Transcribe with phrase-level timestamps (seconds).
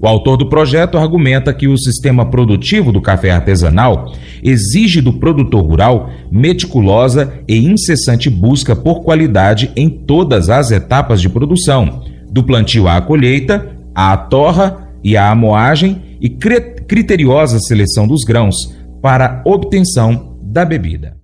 [0.00, 5.64] O autor do projeto argumenta que o sistema produtivo do café artesanal exige do produtor
[5.64, 12.88] rural meticulosa e incessante busca por qualidade em todas as etapas de produção, do plantio
[12.88, 18.54] à colheita, à torra e à moagem e criteriosa seleção dos grãos
[19.00, 21.16] para obtenção da bebida.